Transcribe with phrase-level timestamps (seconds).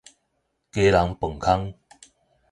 [0.71, 1.75] 基隆磅空